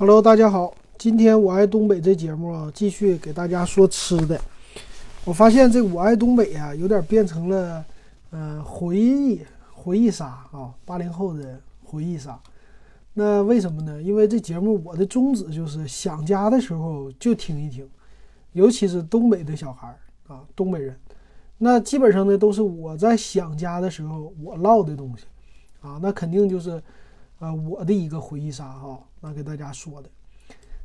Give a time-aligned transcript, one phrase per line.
[0.00, 4.40] Hello，大家好，今天我爱东北这节目啊，继续给大家说吃的。
[5.26, 7.84] 我发现这我爱东北啊，有点变成了，
[8.30, 12.40] 呃，回忆回忆杀啊，八零后的回忆杀。
[13.12, 14.00] 那为什么呢？
[14.00, 17.86] 因为这节目我的宗旨就是想家的时候就听一听，
[18.52, 19.98] 尤其是东北的小孩儿
[20.34, 20.98] 啊，东北人，
[21.58, 25.26] 那基本上呢都是我在想家的时候我唠的东西
[25.82, 26.82] 啊，那肯定就是
[27.38, 28.98] 啊我的一个回忆杀哈。
[29.20, 30.08] 那给大家说的，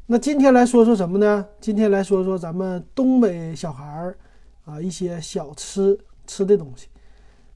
[0.05, 1.45] 那今天来说说什么呢？
[1.61, 4.17] 今天来说说咱们东北小孩儿
[4.65, 6.87] 啊一些小吃吃的东西。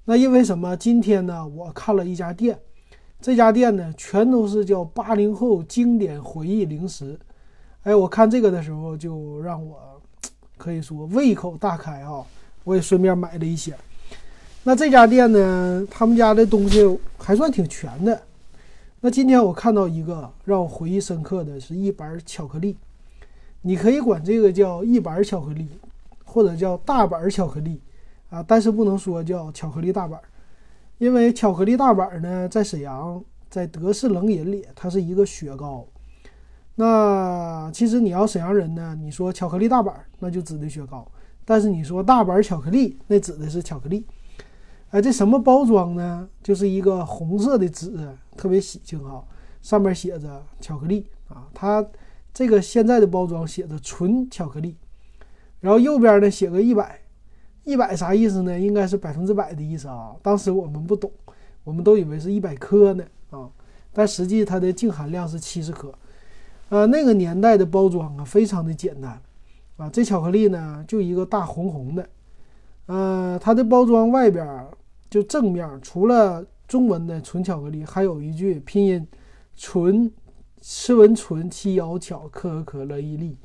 [0.06, 0.76] 那因为什么？
[0.78, 2.58] 今天呢，我看了一家店，
[3.20, 7.20] 这家店呢全都是叫八零后经典回忆零食。
[7.84, 10.02] 哎，我看这个的时候就让我
[10.58, 12.26] 可以说胃口大开啊！
[12.64, 13.76] 我也顺便买了一些。
[14.64, 18.22] 那这家店呢，他们家的东西还算挺全的。
[19.02, 22.76] 那今天我看到一个让我回忆深刻的是一板巧克力，
[23.62, 25.70] 你可以管这个叫一板巧克力，
[26.26, 27.82] 或者叫大板巧克力
[28.30, 30.20] 啊，但是不能说叫巧克力大板，
[30.98, 35.88] 因为巧克力大板呢，在沈阳，在德式冷饮里，它是一个雪糕。
[36.76, 41.10] 那其实你要沈阳人呢，你说巧克力大板，那就指的雪糕；
[41.46, 44.06] 但是你说大板巧克力，那指的是巧克力。
[44.92, 46.28] 哎，这什么包装呢？
[46.42, 47.94] 就是一个红色的纸，
[48.36, 49.24] 特别喜庆哈，
[49.62, 51.48] 上面写着巧克力啊。
[51.54, 51.86] 它
[52.34, 54.76] 这个现在的包装写着纯巧克力，
[55.60, 57.00] 然后右边呢写个一百，
[57.66, 58.60] 一百啥意思呢？
[58.60, 60.16] 应该是百分之百的意思啊。
[60.24, 61.12] 当时我们不懂，
[61.64, 63.48] 我们都以为是一百克呢啊，
[63.94, 65.94] 但实际它的净含量是七十克。
[66.70, 69.22] 呃，那个年代的包装啊，非常的简单
[69.78, 69.88] 啊。
[69.92, 72.10] 这巧克力呢，就一个大红红的，
[72.88, 74.66] 呃，它的包装外边。
[75.10, 79.08] 就正面除了中文的纯巧克力，还有一句拼音
[79.58, 80.12] “纯”，
[80.62, 83.38] 吃文纯七幺巧可可乐一粒，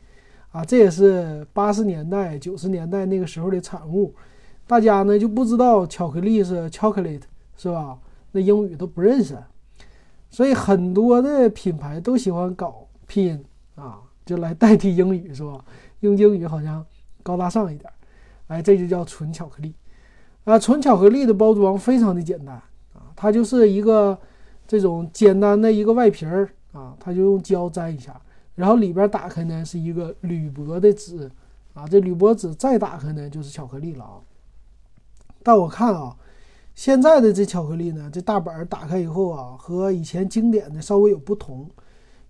[0.50, 4.14] 啊，这也是八十年代、九十年代那个时候的产物。
[4.66, 7.22] 大家呢就不知道巧克力是 chocolate
[7.56, 7.98] 是吧？
[8.32, 9.38] 那英语都不认识，
[10.28, 13.44] 所以很多的品牌都喜欢搞拼音
[13.74, 15.64] 啊，就来代替英语是吧？
[16.00, 16.84] 用英语好像
[17.22, 17.90] 高大上一点。
[18.48, 19.74] 哎，这就叫纯巧克力。
[20.44, 22.54] 啊，纯巧克力的包装非常的简单
[22.92, 24.18] 啊，它就是一个
[24.66, 28.20] 这种简单的一个外皮儿啊，它就用胶粘一下，
[28.54, 31.30] 然后里边打开呢是一个铝箔的纸
[31.72, 34.20] 啊，这铝箔纸再打开呢就是巧克力了啊。
[35.42, 36.16] 但我看啊，
[36.74, 41.68] 现在的这巧克力呢，这大板打开以后啊，和以前经典的稍微有不同。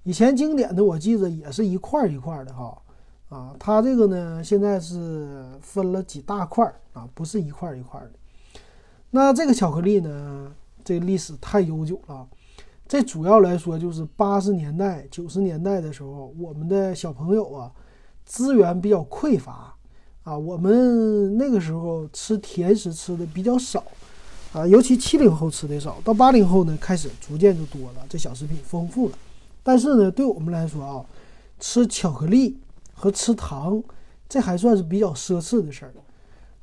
[0.02, 2.76] 以前经典的我记得也是一块一块的哈。
[3.34, 8.12] 啊，它这个呢，现在是分了几大块儿啊，不是一块儿一块儿的。
[9.10, 10.52] 那这个巧克力呢，
[10.84, 12.24] 这历史太悠久了。
[12.86, 17.72] 这主要来说就是八十年代、九十年代的时候，我们的小朋友啊，
[18.24, 19.74] 资源比较匮乏
[20.22, 23.82] 啊，我们那个时候吃甜食吃的比较少
[24.52, 29.18] 啊，尤其七零后吃的少，到八零后呢，开始逐渐就多了，这小食品丰富了。
[29.64, 31.04] 但是呢，对我们来说啊，
[31.58, 32.58] 吃巧克力。
[32.94, 33.82] 和吃糖，
[34.28, 35.93] 这还算是比较奢侈的事儿，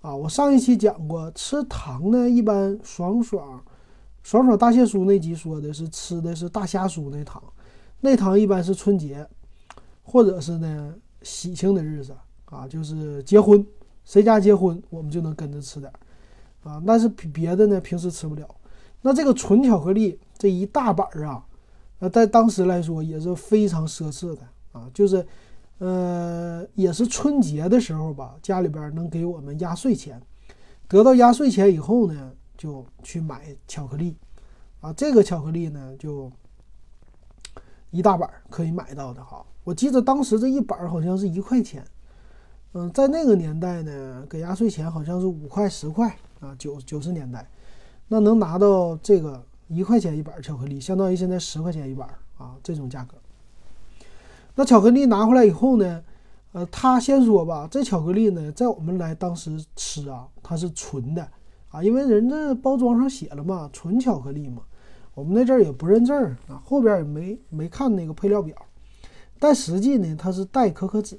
[0.02, 3.64] 啊，我上一期讲过，吃糖呢，一般爽爽，
[4.24, 7.44] 爽爽大蟹酥那集说的是吃的是大虾酥那糖，
[8.00, 9.28] 那糖一般是春节，
[10.02, 12.16] 或者是呢喜庆的日子
[12.46, 13.64] 啊，就是结婚，
[14.04, 15.94] 谁家结婚我们就能跟着吃点，
[16.64, 18.48] 啊，但是别的呢平时吃不了。
[19.02, 21.46] 那这个纯巧克力这一大板儿啊，
[22.00, 25.24] 那，在当时来说也是非常奢侈的啊，就是。
[25.82, 30.22] 呃，也是春节的时候吧，家里边能给我们压岁钱，
[30.88, 34.16] 得到压岁钱以后呢，就去买巧克力，
[34.80, 36.32] 啊，这个巧克力呢就
[37.90, 39.44] 一大板可以买到的哈。
[39.64, 41.84] 我记得当时这一板好像是一块钱，
[42.74, 47.50] 嗯，在那个年代呢，给压岁钱好像是五块十块啊，九九十年代，
[48.08, 53.18] 那能拿到这个一块钱一板巧克力，相当于现在十块钱一板啊，这种价格。
[54.62, 56.04] 那巧克力拿回来以后呢，
[56.52, 61.28] 呃，他先说吧，这巧克力呢，在我们来当时吃啊，它是纯的
[61.70, 64.62] 啊，因为人家包装上写了嘛，纯巧克力嘛，
[65.16, 68.56] 我们那阵儿也不认字儿啊，后边也没没看那个配料表，
[69.40, 71.18] 但实际呢，它是带可可脂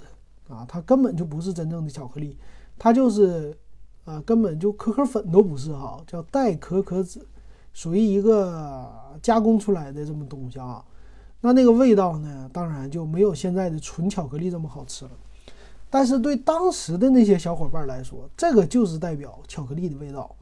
[0.49, 2.39] 啊，它根本就不是真正的巧克力，
[2.79, 3.53] 它就是
[4.05, 7.21] 啊，根本就可可粉都不是哈，叫带可可脂，
[7.73, 8.89] 属于一个
[9.21, 10.85] 加工出来的这么东西啊。
[11.43, 12.49] 那那个味道呢？
[12.53, 15.11] 当然就没有现在的纯巧克力这么好吃了。
[15.91, 20.35] 但是对当时的那些小伙伴来说，这个就是代表巧克力的味道。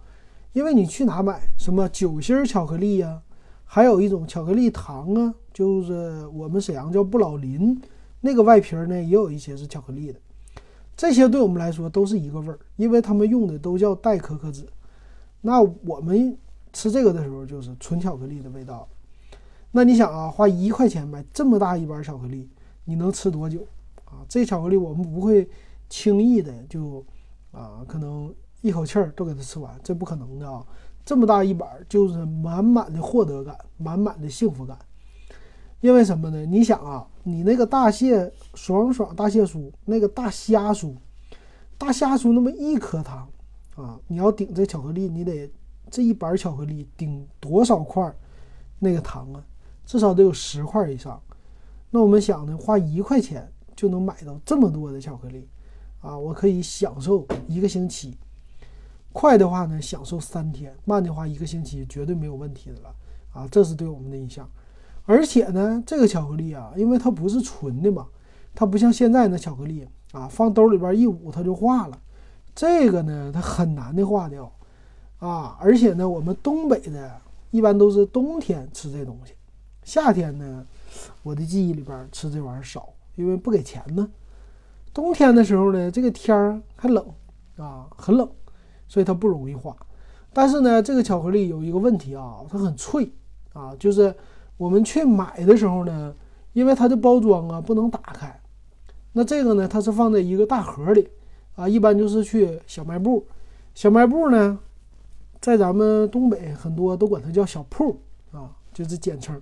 [0.52, 3.23] 因为你去哪买什么酒心巧克力呀，
[3.64, 7.81] 还有一种巧克力糖啊，就是我们沈阳叫不老林，
[8.20, 10.19] 那个外皮呢也有一些是巧克力的。
[10.97, 14.67] 这些对我们来说都是一个味儿，因为他们用的都叫代可可脂。
[15.41, 16.37] 那我们
[16.73, 18.87] 吃这个的时候就是纯巧克力的味道。
[19.72, 22.50] 那你想啊，花一块钱买这么大一板巧克力，
[22.84, 23.64] 你能吃多久
[24.05, 24.26] 啊？
[24.28, 25.49] 这巧克力我们不会
[25.88, 27.05] 轻易的就
[27.52, 30.67] 啊，可能一口气儿都给它吃完，这不可能的啊。
[31.05, 34.76] 这么大一板就是满满的获得感，满满的幸福感。
[35.81, 36.44] 因为什么呢？
[36.44, 40.94] 你想啊，你那个大蟹爽爽大蟹酥，那个大虾酥，
[41.78, 43.28] 大虾酥那么一颗糖
[43.76, 45.50] 啊，你要顶这巧克力，你得
[45.88, 48.12] 这一板巧克力顶多少块
[48.78, 49.43] 那个糖啊？
[49.90, 51.20] 至少得有十块以上。
[51.90, 55.48] 那我们想呢，花一块钱就能买到这么多的巧克力
[56.00, 58.16] 啊，我可以享受一个星期。
[59.12, 62.94] 快的话呢，享受三天；慢的话，一个星期绝对没有问题的了
[63.32, 63.48] 啊！
[63.50, 64.48] 这是对我们的印象。
[65.06, 68.06] 而且呢，这个巧克力啊，因为它不是纯的嘛，
[68.54, 72.00] 它不像现在的巧克力啊，放兜里边一捂它就化了。
[72.54, 74.52] 这个呢，它很难的化掉
[75.19, 75.58] 啊！
[75.60, 77.20] 而且呢，我们东北的
[77.50, 79.32] 一般都是冬天吃这东西，
[79.84, 80.66] 夏天呢，
[81.22, 84.08] 我的记忆里边吃这玩意儿少，因为不给钱呢。
[84.92, 87.04] 冬天的时候呢，这个天儿还冷
[87.56, 88.28] 啊，很冷。
[88.88, 89.76] 所以它不容易化，
[90.32, 93.08] 但是呢，这个巧克力有一个问题啊，它很脆
[93.52, 94.12] 啊，就是
[94.56, 96.12] 我们去买的时候呢，
[96.54, 98.40] 因为它的包装啊不能打开，
[99.12, 101.08] 那这个呢，它是放在一个大盒里
[101.54, 103.24] 啊，一般就是去小卖部，
[103.76, 104.58] 小卖部呢，
[105.40, 107.96] 在咱们东北很多都管它叫小铺
[108.32, 109.40] 啊，就是简称，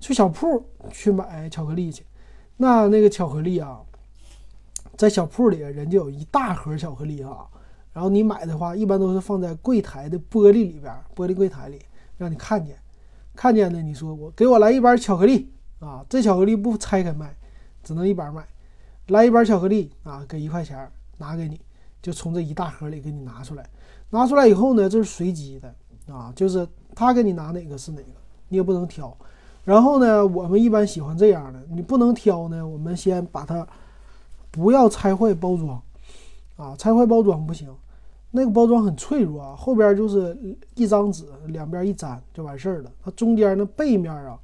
[0.00, 2.04] 去小铺去买巧克力去，
[2.56, 3.80] 那那个巧克力啊，
[4.96, 7.46] 在小铺里人家有一大盒巧克力啊。
[7.92, 11.80] 然后你买的话，一般都是放在柜台的玻璃里边，玻璃柜台里
[12.16, 12.76] 让你看见，
[13.34, 17.34] 看见的你说我给我来一板巧克力啊，这巧克力不拆开卖，
[17.82, 18.46] 只能一板卖，
[19.08, 21.60] 来一板巧克力啊，给一块钱拿给你，
[22.00, 23.68] 就从这一大盒里给你拿出来，
[24.10, 25.74] 拿出来以后呢，这是随机的
[26.14, 28.12] 啊，就是他给你拿哪个是哪个，
[28.48, 29.16] 你也不能挑。
[29.68, 33.68] 然后呢，我们一般喜欢这样的，你不能挑呢，我们先把它
[34.50, 35.78] 不要拆坏包装
[36.56, 37.68] 啊，拆坏包装不行。
[38.30, 40.34] 那个包装很脆弱啊，后边就是
[40.74, 42.90] 一张纸，两边一粘就完事儿了。
[43.04, 44.38] 它中间的背面啊，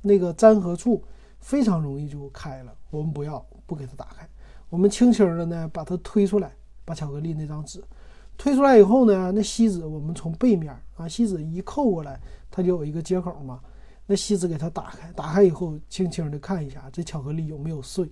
[0.00, 1.04] 那个粘合处
[1.40, 2.72] 非常容易就开了。
[2.88, 4.26] 我们不要，不给它打开，
[4.70, 6.50] 我们轻轻的呢把它推出来，
[6.86, 7.84] 把巧克力那张纸
[8.38, 12.18] 推出来以后呢，那锡纸我们从背面啊，锡纸一扣过来，
[12.50, 13.60] 它就有一个接口嘛。
[14.10, 18.10] 那锡纸给它打开，打开以后轻轻的看一下这巧克力有没有碎。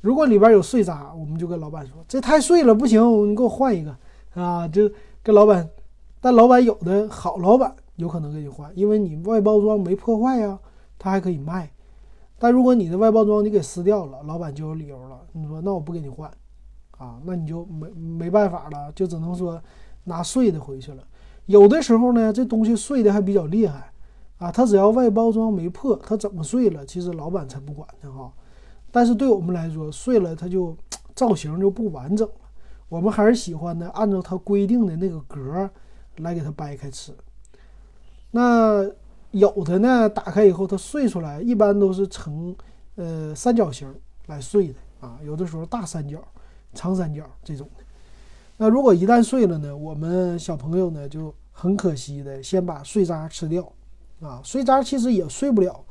[0.00, 3.94] 如果里边有碎渣，我们就跟老板说这太碎了，不行，你给我换一个。
[4.32, 4.90] 啊，就
[5.22, 5.68] 跟老板，
[6.18, 10.58] 但老板有的好老板有可能给你换，因为你外包装没破坏呀，
[10.98, 11.70] 他还可以卖。
[12.38, 15.20] 但如果你的外包装你给撕掉了，老板就有理由了。
[15.32, 16.30] 你说那我不给你换，
[16.96, 19.60] 啊，那你就没没办法了，就只能说
[20.04, 21.02] 拿碎的回去了。
[21.44, 23.92] 有的时候呢，这东西碎的还比较厉害，
[24.38, 28.32] 啊，他只要外包装没破，他怎么碎了，其实老板才不管呢哈。
[28.90, 30.76] 但是对我们来说，碎了它就
[31.14, 32.34] 造型就不完整了。
[32.88, 35.70] 我们还是喜欢呢，按照它规定的那个格儿
[36.18, 37.12] 来给它掰开吃。
[38.30, 38.82] 那
[39.32, 42.54] 有的呢，打开以后它碎出来，一般都是呈
[42.94, 43.92] 呃三角形
[44.26, 46.22] 来碎的啊，有的时候大三角、
[46.72, 47.84] 长三角这种的。
[48.56, 53.70] 那如果一旦碎了呢，我们小朋友呢就很可惜的先把碎渣吃掉
[54.20, 54.40] 啊。
[54.44, 55.84] 碎渣其实也碎不了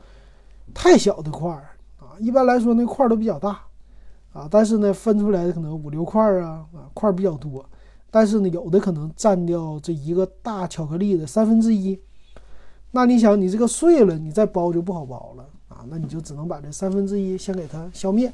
[0.73, 1.69] 太小的块儿
[1.99, 3.61] 啊，一般来说那块儿都比较大。
[4.33, 7.67] 啊，但是呢，分出来的可能五六块啊，啊块儿比较多，
[8.11, 11.99] 但是呢，有的可能占掉这一个大巧克力的三分之一。
[12.91, 18.31] 那你想，你这个碎了，你再包就不好包了啊，那你就只能把这三分之一先给它消灭，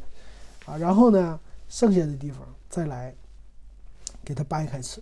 [0.66, 3.16] 啊，然后呢，剩下的地方再来
[4.26, 5.02] 给它掰开吃。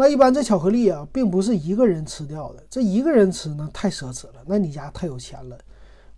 [0.00, 5.58] 那一般这巧克力啊，并不是一个人吃掉的，这一个人吃呢太奢侈了，那你家太有钱了，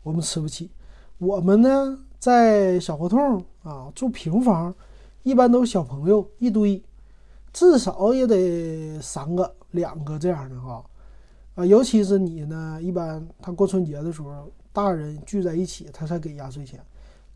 [0.05, 0.71] 我们吃不起。
[1.19, 1.99] 我们呢？
[2.21, 4.73] 在小胡同啊，住平房，
[5.25, 6.81] 一般都是小朋友一堆，
[7.53, 10.85] 至少也得三个、两个这样的哈。
[11.57, 16.79] 啊，尤其是你呢，一般他过春节的时候，大人聚在一起，他才给压岁钱。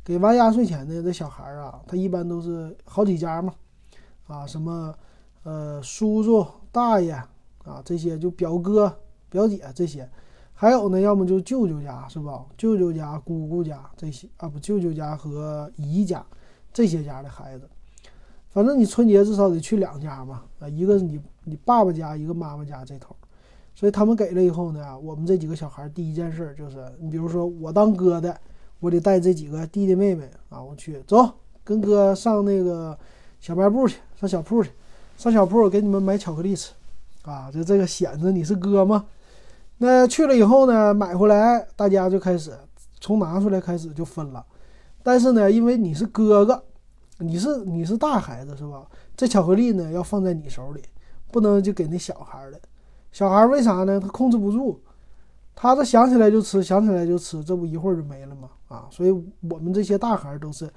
[0.05, 3.53] 给完压岁钱的这小孩啊，他一般都是好几家嘛，
[4.29, 4.95] 啊，什么
[5.47, 7.12] 呃叔叔、大爷
[7.62, 8.93] 啊，这些就表哥、
[9.31, 10.09] 表姐这些。
[10.53, 12.45] 还有呢，要么就舅舅家是吧？
[12.57, 16.25] 舅舅家、姑姑家这些啊，不，舅舅家和姨家
[16.73, 17.69] 这些家的孩子，
[18.49, 20.43] 反正你春节至少得去两家嘛？
[20.59, 23.15] 啊，一个是你你爸爸家，一个妈妈家这头。
[23.75, 28.37] 所以他们给了以后呢，我们这几个小孩第一件事就是，你比如说我当哥的，
[28.81, 31.31] 我得带这几个弟弟妹妹啊，我去走，
[31.62, 32.99] 跟哥上那个
[33.38, 34.71] 小卖部去，上小铺去，
[35.17, 36.73] 上小铺给你们买巧克力吃，
[37.23, 39.07] 啊，就这个显着你是哥嘛。
[39.79, 42.57] 那去了以后呢，买回来大家就开始
[43.01, 44.45] 从拿出来开始就分了，
[45.03, 46.63] 但是呢，因为你是哥哥，
[47.19, 48.87] 你是你是大孩子是吧？
[49.17, 50.83] 这巧克力呢要放在你手里，
[51.31, 52.61] 不能就给那小孩的。
[53.13, 53.99] 小孩为啥呢？
[53.99, 54.79] 他控制不住，
[55.55, 58.51] 他这想起来就吃，想起来就吃，这不一会儿就没了吗？
[58.69, 60.71] 啊，所以我们这些大孩都是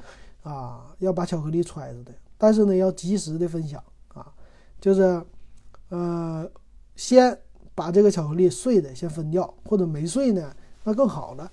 [0.44, 3.82] 啊要把巧克力揣着的，但是呢要及时的分享，
[4.80, 5.24] 就是
[5.90, 6.50] 呃
[6.96, 7.38] 先。
[7.76, 11.50] 把这个巧克力碎的先分掉，或者没碎呢，那更好了，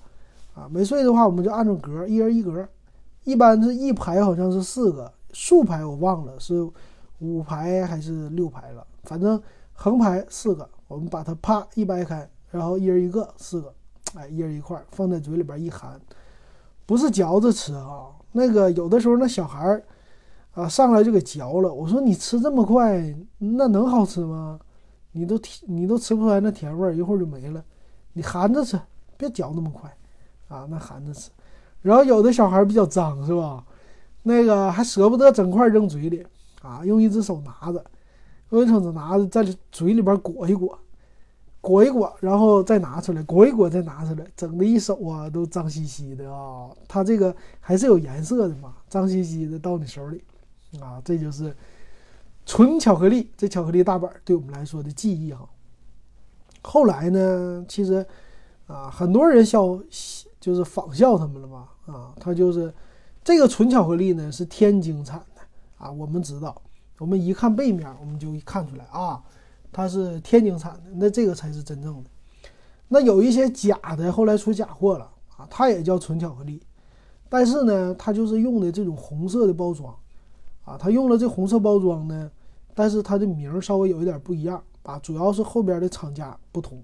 [0.53, 2.67] 啊，没碎的话，我们就按照格，一人一格，
[3.23, 6.69] 一般是一排好像是四个，竖排我忘了是
[7.19, 9.41] 五排还是六排了，反正
[9.71, 13.73] 横排四个，我们把它啪一掰开，然后一人一个，四个，
[14.15, 15.97] 哎，一人一块放在嘴里边一含，
[16.85, 19.81] 不是嚼着吃啊，那个有的时候那小孩儿
[20.57, 24.59] 啊上来就给嚼了，我说你吃这么快，那能好吃吗？
[25.11, 27.63] 你都，你都吃不出来那甜味儿，一会儿就没了。
[28.13, 28.79] 你含着吃，
[29.17, 29.95] 别嚼那么快，
[30.47, 31.29] 啊，那含着吃。
[31.83, 33.63] 然后有的小孩比较脏，是吧？
[34.23, 36.25] 那个还舍不得整块扔嘴里，
[36.63, 37.85] 啊，用一只手拿着，
[38.49, 40.75] 用一只手拿着在嘴里边裹一裹，
[41.61, 46.71] 裹一裹，然后再拿出来，裹一裹再拿出来，整的一手啊都脏兮兮的啊。
[46.87, 50.23] 它这个还是有颜色的嘛，脏兮兮的到你手里，
[50.79, 51.55] 啊，这就是。
[52.49, 55.49] 纯巧克力，这巧克力大板对我们来说的记忆哈。
[56.61, 58.05] 后来呢，其实
[58.67, 59.77] 啊，很多人效
[60.39, 62.73] 就是仿效他们了嘛啊，他就是
[63.21, 65.41] 这个纯巧克力呢是天津产的
[65.77, 66.61] 啊，我们知道，
[66.99, 69.21] 我们一看背面，我们就看出来啊，
[69.73, 72.09] 它是天津产的，那这个才是真正的。
[72.87, 76.63] 那有一些假的，后来出假货了啊，它也叫纯巧克力，
[77.27, 79.93] 但是呢，它就是用的这种红色的包装
[80.67, 82.29] 啊，它用了这红色包装呢。
[82.75, 86.79] 但是它的名儿稍微有一点不一样啊，主要是后边的厂家不同。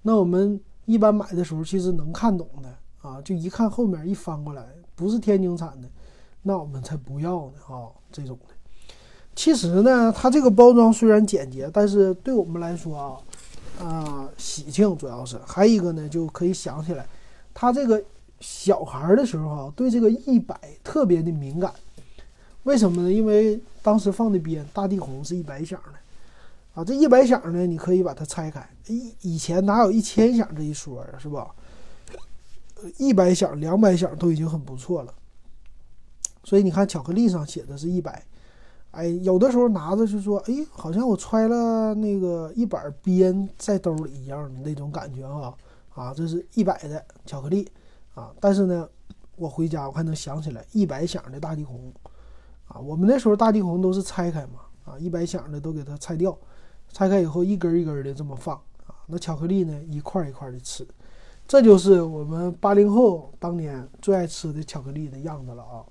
[0.00, 5.88] 那我们一般买的时候，其实能看懂的啊，就一看后面一翻过来，不是天津产的，
[6.40, 8.54] 那我们才不要呢啊，这种的。
[9.36, 15.38] 其实呢，它这个包装虽然简洁，但是对我们来说啊，啊喜庆主要是。
[15.46, 17.06] 还有一个呢，就可以想起来，
[17.52, 18.02] 他这个
[18.40, 21.70] 小孩的时候啊，对这个一百特别的敏感。
[22.64, 23.10] 为什么呢？
[23.10, 28.68] 因为当时放的鞭大地红是一百响的，啊，这一百响呢，你可以把它拆开。
[28.86, 31.50] 以以前哪有一千响这一说呀，是吧？
[32.98, 35.14] 一百响、两百响都已经很不错了。
[36.44, 38.22] 所以你看，巧克力上写的是一百，
[38.90, 45.54] 哎，有的时候拿着就说，哎，好像我揣了那个一板鞭在兜里一样的那种感觉啊，
[45.94, 47.66] 啊，这是一百的巧克力
[48.14, 48.34] 啊。
[48.38, 48.86] 但是呢，
[49.36, 51.90] 我回家我还能想起来一百响的大地红。
[52.72, 56.38] 啊，我们那时候大地红都是拆开嘛，啊，一百响的都给它拆掉，
[56.92, 58.54] 拆开以后一根一根的这么放，
[58.86, 60.86] 啊，那巧克力呢一块一块的吃，
[61.48, 65.82] 这就是我们八零后当年最爱吃的巧克力的样子了啊。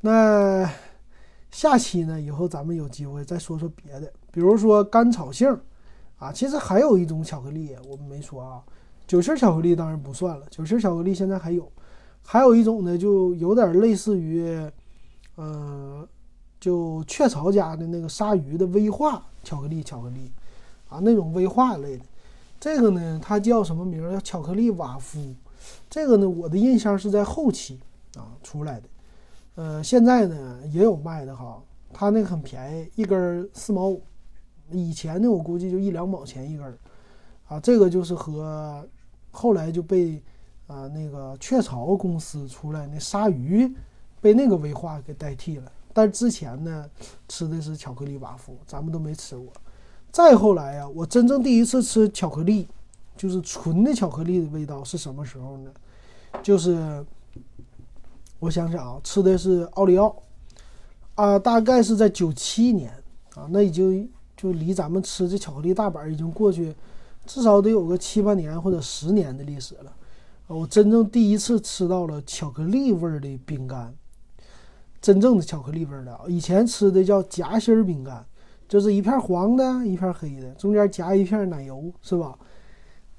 [0.00, 0.66] 那
[1.52, 5.54] 下期呢，以后咱们有机会再说说别的，比如说甘草杏，
[6.16, 8.64] 啊，其实还有一种巧克力我们没说啊，
[9.06, 11.70] 酒心巧克力当然不算了，酒心巧克力现在还有，
[12.24, 14.66] 还有一种呢，就有点类似于。
[15.36, 16.06] 嗯，
[16.60, 20.30] 就雀巢家的那个鲨鱼的威化巧克力，巧克力
[20.88, 22.04] 啊，那种威化类的，
[22.60, 24.00] 这个呢，它叫什么名？
[24.12, 25.34] 叫巧克力瓦夫。
[25.90, 27.80] 这个呢，我的印象是在后期
[28.16, 28.88] 啊出来的。
[29.56, 31.60] 呃，现在呢也有卖的哈，
[31.92, 34.02] 它那个很便宜，一根四毛五。
[34.70, 36.78] 以前呢，我估计就一两毛钱一根
[37.48, 37.58] 啊。
[37.58, 38.86] 这个就是和
[39.30, 40.22] 后来就被
[40.66, 43.74] 啊那个雀巢公司出来那鲨鱼。
[44.24, 46.88] 被那个威化给代替了，但之前呢，
[47.28, 49.52] 吃的是巧克力瓦夫，咱们都没吃过。
[50.10, 52.66] 再后来呀，我真正第一次吃巧克力，
[53.18, 55.70] 就是纯的巧克力的味道是什么时候呢？
[56.42, 57.04] 就是
[58.38, 60.16] 我想想啊，吃的是奥利奥，
[61.16, 62.90] 啊，大概是在九七年
[63.34, 66.74] 啊，那已经就离咱们吃这巧克力大板已经过去，
[67.26, 69.94] 至少得有个七八年或者十年的历史了。
[70.46, 73.94] 我真正第一次吃到了巧克力味儿的饼干。
[75.04, 78.24] 真正的巧克力味的，以前吃的叫夹心儿饼干，
[78.66, 82.34] 就是一片黄的，一片黑的，中间夹一片奶油，是吧？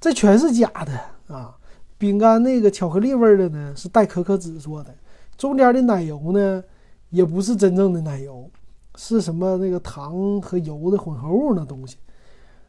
[0.00, 1.56] 这全是假的啊！
[1.96, 4.92] 饼干那个巧克力味的呢，是带可可脂做的，
[5.36, 6.60] 中间的奶油呢，
[7.10, 8.50] 也不是真正的奶油，
[8.96, 11.98] 是什么那个糖和油的混合物那东西。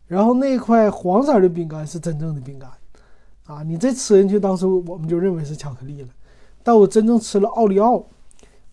[0.05, 2.69] 然后那块黄色的饼干是真正的饼干，
[3.47, 6.09] 啊，你这吃进去，当时我们就认为是巧克力了。
[6.61, 8.05] 但我真正吃了奥利奥，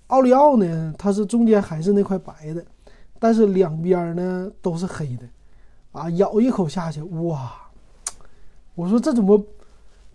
[0.08, 2.64] 奥利奥呢，它是中间还是那块白的，
[3.18, 5.28] 但是两边呢都是黑的，
[5.92, 7.52] 啊，咬一口下去，哇，
[8.74, 9.42] 我说这怎么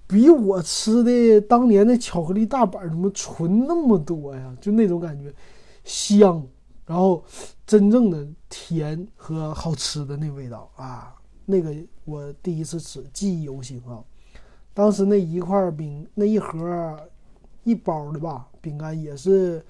[0.07, 4.55] 比我吃的当年的巧克力大板怎么纯那么多呀？
[4.61, 5.33] 就那种感觉，
[5.83, 6.45] 香。
[6.85, 7.23] 然后，
[7.67, 11.13] 真正的甜和好吃的那味道啊，
[11.45, 11.71] 那个
[12.03, 14.03] 我第一次吃，记忆犹新啊。
[14.73, 16.97] 当时那一块饼，那一盒
[17.63, 19.63] 一包的吧，饼干也是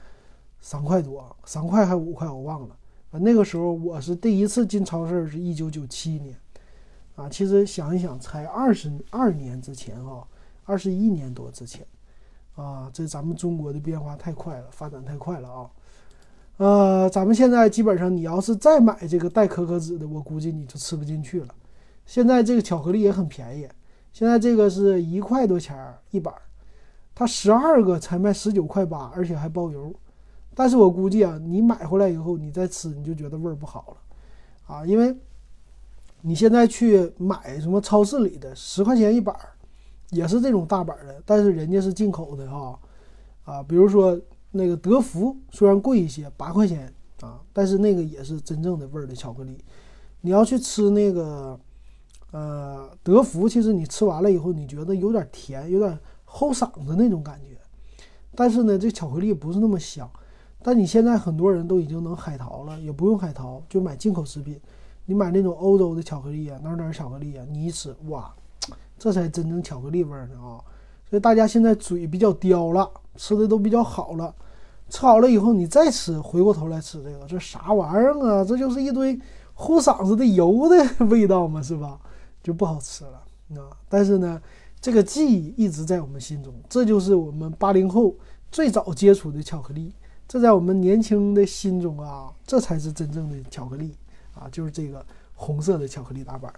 [0.61, 2.75] 三块多，三块还五块，我忘了。
[3.11, 6.35] 那个时候我是第一次进超市，是一九九七年，
[7.15, 10.23] 啊，其实想一想，才二十二年之前啊，
[10.63, 11.83] 二十一年多之前，
[12.55, 15.69] 啊，这咱们中国的变化太快了，发展太快了啊。
[16.57, 21.47] 呃，咱们现在基本上，你要是再买这个带可可脂的，我估计你就吃不进去了。
[22.05, 23.67] 现在这个巧克力也很便宜，
[24.11, 25.75] 现在这个是一块多钱
[26.11, 26.33] 一板，
[27.15, 29.91] 它十二个才卖十九块八，而且还包邮。
[30.59, 35.15] 但是我估计啊，你买回来以后，你再吃，你就觉得味儿不好了啊，因为
[36.19, 39.55] 你现在去买什么超市里的十块钱一板儿，
[40.09, 42.77] 也是这种大板儿的，但是人家是进口的哈，
[43.45, 44.19] 啊，比如说。
[44.51, 49.55] 那个德芙虽然贵一些，八块钱啊，但是那个也是真正的味儿的巧克力。
[50.21, 51.59] 你要去吃那个，
[52.31, 57.59] 呃，德芙，其实你吃完了以后，你觉得有点甜，有点齁嗓子那种感觉。
[58.33, 60.09] 但是呢，这巧克力不是那么香。
[60.61, 64.59] 但你现在很多人都已经能海淘了，也不用海淘，就买进口食品。
[65.05, 68.31] 你买那种欧洲的巧克力啊，哪哪巧克力啊，你一吃，哇，
[68.97, 70.61] 这才真正巧克力味呢啊！
[71.09, 72.89] 所以大家现在嘴比较刁了。
[73.15, 74.33] 吃的都比较好了，
[74.87, 78.45] 吃好了以后你再吃，回过头来吃这个，这啥玩意儿啊？
[78.45, 79.19] 这就是一堆
[79.53, 81.99] 糊嗓子的油的味道嘛，是吧？
[82.41, 83.75] 就不好吃了啊！
[83.89, 84.41] 但是呢，
[84.79, 88.15] 这个记忆一直在我们心中，这就是我们八零后
[88.49, 89.91] 最早接触的巧克力，
[90.29, 93.95] 这在我们年轻的心中啊，这才是真正的巧克力
[94.35, 96.53] 啊，就是这个红色的巧克力大板。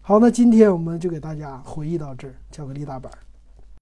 [0.00, 3.12] 好，那今天我们就给大家回忆到这儿，巧克力大板。